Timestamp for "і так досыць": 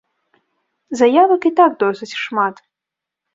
1.51-2.11